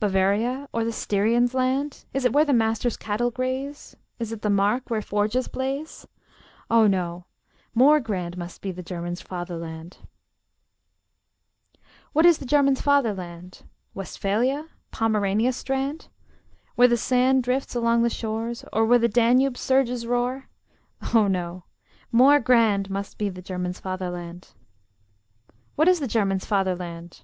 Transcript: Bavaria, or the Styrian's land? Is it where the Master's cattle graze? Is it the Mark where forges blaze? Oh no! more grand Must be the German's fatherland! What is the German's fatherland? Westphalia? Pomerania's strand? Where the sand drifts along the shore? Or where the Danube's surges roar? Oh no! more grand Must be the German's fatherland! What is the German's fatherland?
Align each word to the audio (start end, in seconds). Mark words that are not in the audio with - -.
Bavaria, 0.00 0.68
or 0.72 0.82
the 0.82 0.90
Styrian's 0.90 1.54
land? 1.54 2.06
Is 2.12 2.24
it 2.24 2.32
where 2.32 2.44
the 2.44 2.52
Master's 2.52 2.96
cattle 2.96 3.30
graze? 3.30 3.94
Is 4.18 4.32
it 4.32 4.42
the 4.42 4.50
Mark 4.50 4.90
where 4.90 5.00
forges 5.00 5.46
blaze? 5.46 6.08
Oh 6.68 6.88
no! 6.88 7.26
more 7.72 8.00
grand 8.00 8.36
Must 8.36 8.60
be 8.60 8.72
the 8.72 8.82
German's 8.82 9.20
fatherland! 9.22 9.98
What 12.12 12.26
is 12.26 12.38
the 12.38 12.44
German's 12.46 12.80
fatherland? 12.80 13.62
Westphalia? 13.94 14.66
Pomerania's 14.90 15.54
strand? 15.54 16.08
Where 16.74 16.88
the 16.88 16.96
sand 16.96 17.44
drifts 17.44 17.76
along 17.76 18.02
the 18.02 18.10
shore? 18.10 18.52
Or 18.72 18.84
where 18.84 18.98
the 18.98 19.06
Danube's 19.06 19.60
surges 19.60 20.04
roar? 20.04 20.48
Oh 21.14 21.28
no! 21.28 21.62
more 22.10 22.40
grand 22.40 22.90
Must 22.90 23.18
be 23.18 23.28
the 23.28 23.40
German's 23.40 23.78
fatherland! 23.78 24.48
What 25.76 25.86
is 25.86 26.00
the 26.00 26.08
German's 26.08 26.44
fatherland? 26.44 27.22